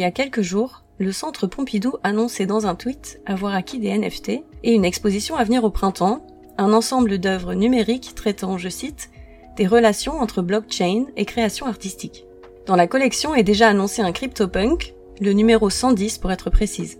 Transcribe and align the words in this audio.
y 0.00 0.04
a 0.04 0.10
quelques 0.10 0.42
jours, 0.42 0.82
le 0.98 1.12
Centre 1.12 1.46
Pompidou 1.46 1.94
annonçait 2.02 2.46
dans 2.46 2.66
un 2.66 2.74
tweet 2.74 3.20
avoir 3.26 3.54
acquis 3.54 3.78
des 3.78 3.96
NFT 3.96 4.42
et 4.62 4.72
une 4.72 4.84
exposition 4.84 5.36
à 5.36 5.44
venir 5.44 5.64
au 5.64 5.70
printemps, 5.70 6.26
un 6.58 6.72
ensemble 6.72 7.18
d'œuvres 7.18 7.54
numériques 7.54 8.14
traitant, 8.14 8.58
je 8.58 8.68
cite, 8.68 9.10
des 9.56 9.66
relations 9.66 10.20
entre 10.20 10.42
blockchain 10.42 11.06
et 11.16 11.24
création 11.24 11.66
artistique. 11.66 12.24
Dans 12.66 12.76
la 12.76 12.86
collection 12.86 13.34
est 13.34 13.42
déjà 13.42 13.68
annoncé 13.68 14.02
un 14.02 14.12
CryptoPunk, 14.12 14.94
le 15.20 15.32
numéro 15.32 15.70
110 15.70 16.18
pour 16.18 16.32
être 16.32 16.50
précise. 16.50 16.98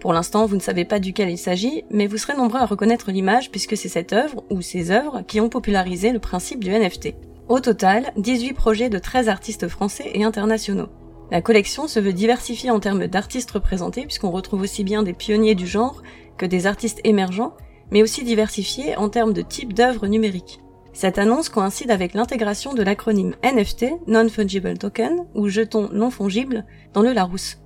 Pour 0.00 0.12
l'instant, 0.12 0.46
vous 0.46 0.56
ne 0.56 0.60
savez 0.60 0.84
pas 0.84 0.98
duquel 0.98 1.30
il 1.30 1.38
s'agit, 1.38 1.84
mais 1.90 2.06
vous 2.06 2.16
serez 2.16 2.34
nombreux 2.34 2.60
à 2.60 2.66
reconnaître 2.66 3.12
l'image 3.12 3.50
puisque 3.50 3.76
c'est 3.76 3.88
cette 3.88 4.12
œuvre 4.12 4.44
ou 4.50 4.60
ces 4.60 4.90
œuvres 4.90 5.22
qui 5.26 5.40
ont 5.40 5.48
popularisé 5.48 6.10
le 6.10 6.18
principe 6.18 6.64
du 6.64 6.70
NFT. 6.70 7.14
Au 7.48 7.60
total, 7.60 8.12
18 8.16 8.52
projets 8.54 8.88
de 8.88 8.98
13 8.98 9.28
artistes 9.28 9.68
français 9.68 10.10
et 10.14 10.24
internationaux. 10.24 10.88
La 11.32 11.40
collection 11.40 11.88
se 11.88 11.98
veut 11.98 12.12
diversifiée 12.12 12.70
en 12.70 12.78
termes 12.78 13.06
d'artistes 13.06 13.52
représentés 13.52 14.02
puisqu'on 14.02 14.30
retrouve 14.30 14.60
aussi 14.60 14.84
bien 14.84 15.02
des 15.02 15.14
pionniers 15.14 15.54
du 15.54 15.66
genre 15.66 16.02
que 16.36 16.44
des 16.44 16.66
artistes 16.66 17.00
émergents, 17.04 17.56
mais 17.90 18.02
aussi 18.02 18.22
diversifiée 18.22 18.98
en 18.98 19.08
termes 19.08 19.32
de 19.32 19.40
type 19.40 19.72
d'œuvres 19.72 20.08
numériques. 20.08 20.60
Cette 20.92 21.16
annonce 21.16 21.48
coïncide 21.48 21.90
avec 21.90 22.12
l'intégration 22.12 22.74
de 22.74 22.82
l'acronyme 22.82 23.34
NFT, 23.42 23.86
Non-Fungible 24.08 24.76
Token, 24.76 25.24
ou 25.34 25.48
jeton 25.48 25.88
non 25.94 26.10
fongible, 26.10 26.66
dans 26.92 27.00
le 27.00 27.14
Larousse. 27.14 27.56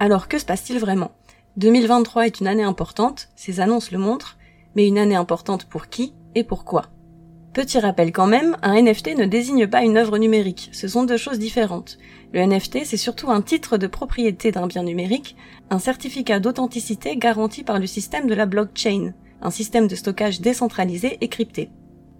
Alors 0.00 0.26
que 0.26 0.38
se 0.38 0.46
passe-t-il 0.46 0.78
vraiment? 0.78 1.10
2023 1.58 2.24
est 2.24 2.40
une 2.40 2.46
année 2.46 2.62
importante, 2.62 3.28
ces 3.36 3.60
annonces 3.60 3.90
le 3.90 3.98
montrent, 3.98 4.38
mais 4.74 4.88
une 4.88 4.96
année 4.96 5.14
importante 5.14 5.66
pour 5.66 5.88
qui 5.88 6.14
et 6.34 6.42
pourquoi? 6.42 6.86
Petit 7.52 7.78
rappel 7.78 8.12
quand 8.12 8.26
même, 8.26 8.56
un 8.62 8.80
NFT 8.80 9.16
ne 9.16 9.24
désigne 9.24 9.66
pas 9.66 9.82
une 9.82 9.96
œuvre 9.96 10.18
numérique, 10.18 10.68
ce 10.72 10.86
sont 10.86 11.04
deux 11.04 11.16
choses 11.16 11.38
différentes. 11.38 11.98
Le 12.32 12.40
NFT, 12.40 12.84
c'est 12.84 12.98
surtout 12.98 13.30
un 13.30 13.40
titre 13.40 13.78
de 13.78 13.86
propriété 13.86 14.52
d'un 14.52 14.66
bien 14.66 14.82
numérique, 14.82 15.34
un 15.70 15.78
certificat 15.78 16.40
d'authenticité 16.40 17.16
garanti 17.16 17.64
par 17.64 17.78
le 17.78 17.86
système 17.86 18.26
de 18.26 18.34
la 18.34 18.46
blockchain, 18.46 19.14
un 19.40 19.50
système 19.50 19.88
de 19.88 19.94
stockage 19.94 20.40
décentralisé 20.40 21.16
et 21.20 21.28
crypté. 21.28 21.70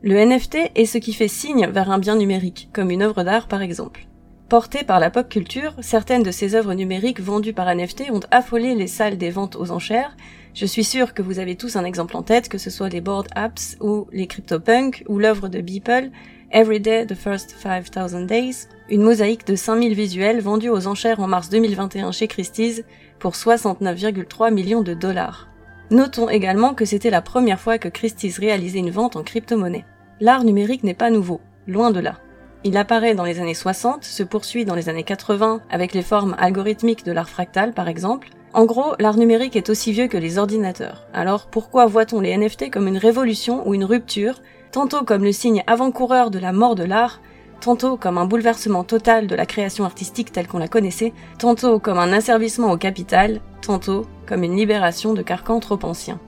Le 0.03 0.25
NFT 0.25 0.71
est 0.75 0.87
ce 0.87 0.99
qui 0.99 1.13
fait 1.13 1.29
signe 1.29 1.67
vers 1.67 1.91
un 1.91 1.99
bien 1.99 2.17
numérique, 2.17 2.71
comme 2.73 2.91
une 2.91 3.03
œuvre 3.03 3.23
d'art 3.23 3.49
par 3.49 3.63
exemple. 3.63 4.09
Portées 4.49 4.83
par 4.83 4.99
la 4.99 5.11
pop 5.11 5.29
culture, 5.29 5.75
certaines 5.83 6.23
de 6.23 6.31
ces 6.31 6.55
œuvres 6.55 6.73
numériques 6.73 7.21
vendues 7.21 7.53
par 7.53 7.75
NFT 7.75 8.11
ont 8.11 8.21
affolé 8.31 8.75
les 8.75 8.87
salles 8.87 9.19
des 9.19 9.29
ventes 9.29 9.57
aux 9.57 9.71
enchères. 9.73 10.17
Je 10.55 10.65
suis 10.65 10.85
sûr 10.85 11.13
que 11.13 11.21
vous 11.21 11.39
avez 11.39 11.55
tous 11.55 11.77
un 11.77 11.85
exemple 11.85 12.17
en 12.17 12.23
tête, 12.23 12.49
que 12.49 12.57
ce 12.57 12.71
soit 12.71 12.89
les 12.89 13.03
board 13.03 13.29
apps 13.35 13.77
ou 13.81 14.07
les 14.11 14.27
CryptoPunk 14.27 15.05
ou 15.07 15.19
l'œuvre 15.19 15.49
de 15.49 15.61
Beeple, 15.61 16.11
Everyday 16.51 17.05
the 17.05 17.15
First 17.15 17.57
5000 17.59 18.27
Days, 18.27 18.69
une 18.89 19.03
mosaïque 19.03 19.47
de 19.47 19.55
5000 19.55 19.93
visuels 19.93 20.41
vendue 20.41 20.71
aux 20.71 20.87
enchères 20.87 21.21
en 21.21 21.27
mars 21.27 21.51
2021 21.51 22.11
chez 22.11 22.27
Christie's 22.27 22.85
pour 23.19 23.35
69,3 23.35 24.51
millions 24.51 24.81
de 24.81 24.95
dollars. 24.95 25.49
Notons 25.91 26.31
également 26.31 26.73
que 26.73 26.87
c'était 26.87 27.11
la 27.11 27.21
première 27.21 27.61
fois 27.61 27.77
que 27.77 27.89
Christie's 27.89 28.39
réalisait 28.39 28.79
une 28.79 28.91
vente 28.91 29.17
en 29.17 29.23
crypto-monnaie. 29.23 29.85
L'art 30.21 30.45
numérique 30.45 30.85
n'est 30.85 30.95
pas 30.95 31.11
nouveau, 31.11 31.43
loin 31.67 31.91
de 31.91 32.01
là. 32.01 32.19
Il 32.65 32.77
apparaît 32.77 33.15
dans 33.15 33.25
les 33.25 33.39
années 33.39 33.55
60, 33.55 34.05
se 34.05 34.23
poursuit 34.25 34.65
dans 34.65 34.75
les 34.75 34.89
années 34.89 35.05
80 35.05 35.61
avec 35.71 35.95
les 35.95 36.03
formes 36.03 36.35
algorithmiques 36.39 37.05
de 37.05 37.13
l'art 37.13 37.29
fractal 37.29 37.73
par 37.73 37.89
exemple. 37.89 38.31
En 38.53 38.65
gros, 38.65 38.95
l'art 38.99 39.17
numérique 39.17 39.55
est 39.55 39.71
aussi 39.71 39.93
vieux 39.93 40.09
que 40.09 40.17
les 40.17 40.39
ordinateurs. 40.39 41.07
Alors 41.13 41.47
pourquoi 41.47 41.87
voit-on 41.87 42.21
les 42.21 42.37
NFT 42.37 42.71
comme 42.71 42.89
une 42.89 42.99
révolution 42.99 43.67
ou 43.69 43.75
une 43.75 43.85
rupture, 43.85 44.43
tantôt 44.73 45.05
comme 45.05 45.23
le 45.23 45.33
signe 45.33 45.63
avant-coureur 45.67 46.31
de 46.31 46.41
la 46.41 46.53
mort 46.53 46.75
de 46.75 46.85
l'art, 46.85 47.21
tantôt 47.61 47.97
comme 47.97 48.19
un 48.19 48.25
bouleversement 48.25 48.85
total 48.85 49.27
de 49.27 49.35
la 49.37 49.47
création 49.47 49.85
artistique 49.85 50.33
telle 50.33 50.49
qu'on 50.49 50.59
la 50.59 50.69
connaissait, 50.69 51.13
tantôt 51.39 51.79
comme 51.79 51.99
un 51.99 52.13
asservissement 52.13 52.73
au 52.73 52.77
capital, 52.77 53.41
tantôt 53.63 54.07
comme 54.27 54.43
une 54.43 54.57
libération 54.57 55.15
de 55.15 55.23
carcans 55.23 55.61
trop 55.61 55.79
anciens. 55.83 56.21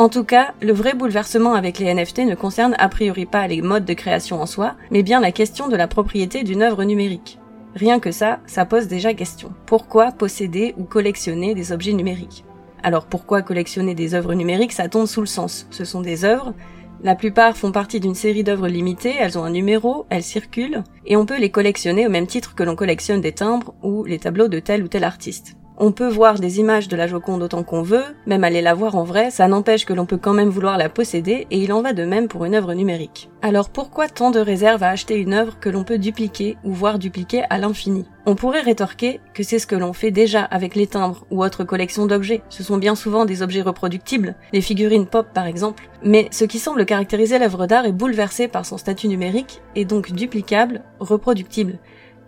En 0.00 0.08
tout 0.08 0.24
cas, 0.24 0.54
le 0.62 0.72
vrai 0.72 0.94
bouleversement 0.94 1.52
avec 1.52 1.78
les 1.78 1.92
NFT 1.92 2.20
ne 2.20 2.34
concerne 2.34 2.74
a 2.78 2.88
priori 2.88 3.26
pas 3.26 3.46
les 3.46 3.60
modes 3.60 3.84
de 3.84 3.92
création 3.92 4.40
en 4.40 4.46
soi, 4.46 4.74
mais 4.90 5.02
bien 5.02 5.20
la 5.20 5.30
question 5.30 5.68
de 5.68 5.76
la 5.76 5.88
propriété 5.88 6.42
d'une 6.42 6.62
œuvre 6.62 6.84
numérique. 6.84 7.38
Rien 7.74 8.00
que 8.00 8.10
ça, 8.10 8.40
ça 8.46 8.64
pose 8.64 8.88
déjà 8.88 9.12
question. 9.12 9.52
Pourquoi 9.66 10.10
posséder 10.10 10.74
ou 10.78 10.84
collectionner 10.84 11.54
des 11.54 11.70
objets 11.70 11.92
numériques? 11.92 12.46
Alors 12.82 13.04
pourquoi 13.04 13.42
collectionner 13.42 13.94
des 13.94 14.14
œuvres 14.14 14.32
numériques 14.32 14.72
Ça 14.72 14.88
tombe 14.88 15.04
sous 15.04 15.20
le 15.20 15.26
sens. 15.26 15.66
Ce 15.70 15.84
sont 15.84 16.00
des 16.00 16.24
œuvres, 16.24 16.54
la 17.02 17.14
plupart 17.14 17.54
font 17.54 17.70
partie 17.70 18.00
d'une 18.00 18.14
série 18.14 18.42
d'œuvres 18.42 18.68
limitées, 18.68 19.16
elles 19.20 19.38
ont 19.38 19.44
un 19.44 19.50
numéro, 19.50 20.06
elles 20.08 20.22
circulent, 20.22 20.82
et 21.04 21.18
on 21.18 21.26
peut 21.26 21.38
les 21.38 21.50
collectionner 21.50 22.06
au 22.06 22.10
même 22.10 22.26
titre 22.26 22.54
que 22.54 22.62
l'on 22.62 22.74
collectionne 22.74 23.20
des 23.20 23.32
timbres 23.32 23.74
ou 23.82 24.04
les 24.04 24.18
tableaux 24.18 24.48
de 24.48 24.60
tel 24.60 24.82
ou 24.82 24.88
tel 24.88 25.04
artiste. 25.04 25.56
On 25.82 25.92
peut 25.92 26.10
voir 26.10 26.38
des 26.38 26.58
images 26.58 26.88
de 26.88 26.96
la 26.96 27.06
Joconde 27.06 27.42
autant 27.42 27.62
qu'on 27.62 27.80
veut, 27.80 28.04
même 28.26 28.44
aller 28.44 28.60
la 28.60 28.74
voir 28.74 28.96
en 28.96 29.02
vrai, 29.02 29.30
ça 29.30 29.48
n'empêche 29.48 29.86
que 29.86 29.94
l'on 29.94 30.04
peut 30.04 30.18
quand 30.18 30.34
même 30.34 30.50
vouloir 30.50 30.76
la 30.76 30.90
posséder, 30.90 31.46
et 31.50 31.56
il 31.56 31.72
en 31.72 31.80
va 31.80 31.94
de 31.94 32.04
même 32.04 32.28
pour 32.28 32.44
une 32.44 32.54
œuvre 32.54 32.74
numérique. 32.74 33.30
Alors 33.40 33.70
pourquoi 33.70 34.06
tant 34.06 34.30
de 34.30 34.40
réserves 34.40 34.82
à 34.82 34.90
acheter 34.90 35.16
une 35.16 35.32
œuvre 35.32 35.58
que 35.58 35.70
l'on 35.70 35.82
peut 35.82 35.96
dupliquer 35.96 36.58
ou 36.64 36.74
voir 36.74 36.98
dupliquer 36.98 37.44
à 37.48 37.56
l'infini? 37.56 38.04
On 38.26 38.34
pourrait 38.34 38.60
rétorquer 38.60 39.20
que 39.32 39.42
c'est 39.42 39.58
ce 39.58 39.66
que 39.66 39.74
l'on 39.74 39.94
fait 39.94 40.10
déjà 40.10 40.42
avec 40.42 40.74
les 40.74 40.86
timbres 40.86 41.24
ou 41.30 41.42
autres 41.42 41.64
collections 41.64 42.04
d'objets. 42.04 42.42
Ce 42.50 42.62
sont 42.62 42.76
bien 42.76 42.94
souvent 42.94 43.24
des 43.24 43.40
objets 43.40 43.62
reproductibles, 43.62 44.34
les 44.52 44.60
figurines 44.60 45.06
pop 45.06 45.28
par 45.32 45.46
exemple. 45.46 45.88
Mais 46.04 46.28
ce 46.30 46.44
qui 46.44 46.58
semble 46.58 46.84
caractériser 46.84 47.38
l'œuvre 47.38 47.66
d'art 47.66 47.86
est 47.86 47.92
bouleversé 47.92 48.48
par 48.48 48.66
son 48.66 48.76
statut 48.76 49.08
numérique 49.08 49.62
et 49.74 49.86
donc 49.86 50.12
duplicable, 50.12 50.82
reproductible, 50.98 51.78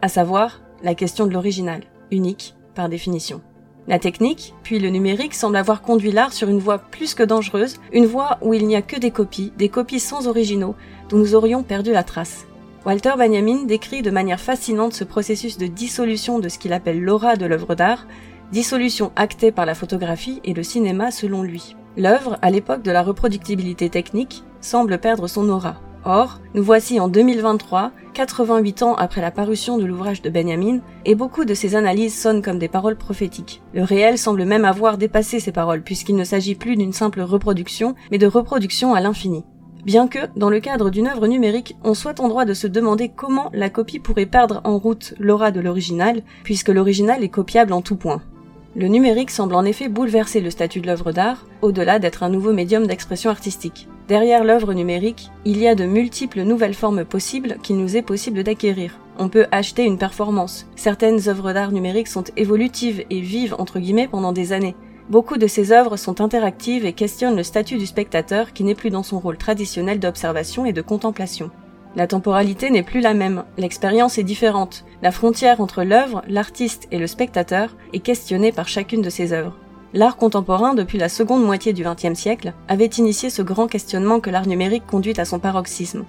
à 0.01 0.09
savoir 0.09 0.62
la 0.83 0.95
question 0.95 1.27
de 1.27 1.35
l'original, 1.35 1.83
unique 2.11 2.55
par 2.75 2.88
définition. 2.88 3.41
La 3.88 3.99
technique, 3.99 4.55
puis 4.62 4.78
le 4.78 4.91
numérique 4.91 5.34
semble 5.34 5.56
avoir 5.56 5.83
conduit 5.83 6.12
l'art 6.12 6.33
sur 6.33 6.49
une 6.49 6.60
voie 6.60 6.78
plus 6.78 7.15
que 7.15 7.25
dangereuse, 7.25 7.77
une 7.93 8.06
voie 8.06 8.38
où 8.41 8.55
il 8.55 8.66
n'y 8.66 8.77
a 8.77 8.83
que 8.83 8.97
des 8.97 9.10
copies, 9.10 9.53
des 9.59 9.69
copies 9.69 9.99
sans 9.99 10.28
originaux, 10.28 10.77
dont 11.09 11.19
nous 11.19 11.34
aurions 11.34 11.65
perdu 11.65 11.91
la 11.91 12.05
trace. 12.05 12.47
Walter 12.84 13.12
Benjamin 13.19 13.65
décrit 13.65 14.03
de 14.03 14.11
manière 14.11 14.41
fascinante 14.41 14.93
ce 14.93 15.05
processus 15.05 15.59
de 15.59 15.66
dissolution 15.66 16.38
de 16.38 16.49
ce 16.49 16.59
qu'il 16.59 16.72
appelle 16.72 17.00
l'aura 17.00 17.37
de 17.37 17.47
l'œuvre 17.47 17.75
d'art, 17.75 18.06
dissolution 18.53 19.12
actée 19.16 19.50
par 19.50 19.66
la 19.66 19.75
photographie 19.75 20.41
et 20.44 20.55
le 20.55 20.62
cinéma 20.62 21.11
selon 21.11 21.43
lui. 21.43 21.77
L'œuvre, 21.97 22.38
à 22.41 22.50
l'époque 22.50 22.82
de 22.82 22.91
la 22.91 23.03
reproductibilité 23.03 23.88
technique, 23.88 24.44
semble 24.61 24.99
perdre 24.99 25.27
son 25.27 25.49
aura. 25.49 25.81
Or, 26.05 26.41
nous 26.55 26.65
voici 26.65 26.99
en 26.99 27.07
2023, 27.07 27.93
88 28.15 28.83
ans 28.83 28.95
après 28.95 29.21
la 29.21 29.31
parution 29.31 29.79
de 29.79 29.85
l'ouvrage 29.85 30.21
de 30.21 30.31
Benjamin, 30.31 30.81
et 31.05 31.15
beaucoup 31.15 31.45
de 31.45 31.55
ces 31.55 31.77
analyses 31.77 32.21
sonnent 32.21 32.43
comme 32.43 32.59
des 32.59 32.69
paroles 32.69 32.97
prophétiques. 32.97 33.63
Le 33.73 33.85
réel 33.85 34.19
semble 34.19 34.45
même 34.45 34.65
avoir 34.65 34.99
dépassé 34.99 35.39
ces 35.39 35.53
paroles, 35.53 35.83
puisqu'il 35.83 36.17
ne 36.17 36.25
s'agit 36.25 36.57
plus 36.57 36.77
d'une 36.77 36.93
simple 36.93 37.21
reproduction, 37.21 37.95
mais 38.11 38.19
de 38.19 38.27
reproduction 38.27 38.95
à 38.95 39.01
l'infini. 39.01 39.45
Bien 39.85 40.09
que, 40.09 40.19
dans 40.37 40.51
le 40.51 40.61
cadre 40.61 40.91
d'une 40.91 41.07
œuvre 41.07 41.29
numérique, 41.29 41.77
on 41.85 41.95
soit 41.95 42.19
en 42.19 42.29
droit 42.29 42.45
de 42.45 42.55
se 42.55 42.67
demander 42.67 43.09
comment 43.09 43.51
la 43.53 43.71
copie 43.71 43.99
pourrait 44.01 44.27
perdre 44.27 44.61
en 44.65 44.79
route 44.79 45.15
l'aura 45.19 45.53
de 45.53 45.61
l'original, 45.61 46.23
puisque 46.43 46.69
l'original 46.69 47.23
est 47.23 47.29
copiable 47.29 47.73
en 47.73 47.83
tout 47.83 47.97
point. 47.97 48.23
Le 48.75 48.88
numérique 48.88 49.31
semble 49.31 49.55
en 49.55 49.66
effet 49.66 49.91
bouleverser 49.91 50.41
le 50.41 50.50
statut 50.50 50.81
de 50.81 50.87
l'œuvre 50.87 51.12
d'art, 51.12 51.44
au-delà 51.60 51.99
d'être 51.99 52.22
un 52.22 52.31
nouveau 52.31 52.55
médium 52.55 52.87
d'expression 52.87 53.28
artistique. 53.28 53.87
Derrière 54.09 54.44
l'œuvre 54.44 54.72
numérique, 54.72 55.31
il 55.44 55.59
y 55.59 55.69
a 55.69 55.75
de 55.75 55.84
multiples 55.84 56.43
nouvelles 56.43 56.72
formes 56.72 57.05
possibles 57.05 57.59
qu'il 57.62 57.77
nous 57.77 57.99
est 57.99 58.03
possible 58.03 58.43
d'acquérir. 58.43 58.99
On 59.19 59.28
peut 59.28 59.47
acheter 59.50 59.84
une 59.84 59.99
performance. 59.99 60.66
Certaines 60.75 61.28
œuvres 61.28 61.53
d'art 61.53 61.71
numérique 61.71 62.09
sont 62.09 62.25
évolutives 62.38 63.05
et 63.11 63.21
vivent 63.21 63.56
entre 63.59 63.78
guillemets 63.78 64.09
pendant 64.09 64.32
des 64.32 64.55
années. 64.55 64.75
Beaucoup 65.11 65.37
de 65.37 65.47
ces 65.47 65.71
œuvres 65.71 65.99
sont 65.99 66.22
interactives 66.22 66.87
et 66.87 66.94
questionnent 66.94 67.37
le 67.37 67.43
statut 67.43 67.77
du 67.77 67.84
spectateur 67.84 68.55
qui 68.55 68.65
n'est 68.65 68.75
plus 68.75 68.88
dans 68.88 69.03
son 69.03 69.19
rôle 69.19 69.37
traditionnel 69.37 70.00
d'observation 70.00 70.64
et 70.64 70.73
de 70.73 70.81
contemplation. 70.81 71.50
La 71.94 72.06
temporalité 72.06 72.71
n'est 72.71 72.83
plus 72.83 73.00
la 73.00 73.12
même, 73.12 73.44
l'expérience 73.59 74.17
est 74.17 74.23
différente, 74.23 74.85
la 75.03 75.12
frontière 75.12 75.61
entre 75.61 75.83
l'œuvre, 75.83 76.23
l'artiste 76.27 76.89
et 76.91 76.99
le 76.99 77.06
spectateur 77.06 77.77
est 77.93 77.99
questionnée 77.99 78.50
par 78.50 78.67
chacune 78.67 79.03
de 79.03 79.11
ces 79.11 79.35
œuvres. 79.35 79.59
L'art 79.93 80.17
contemporain, 80.17 80.73
depuis 80.73 80.97
la 80.97 81.11
seconde 81.11 81.44
moitié 81.44 81.75
du 81.75 81.85
XXe 81.85 82.19
siècle, 82.19 82.55
avait 82.67 82.87
initié 82.87 83.29
ce 83.29 83.43
grand 83.43 83.67
questionnement 83.67 84.21
que 84.21 84.31
l'art 84.31 84.47
numérique 84.47 84.87
conduit 84.87 85.21
à 85.21 85.27
son 85.27 85.39
paroxysme. 85.39 86.06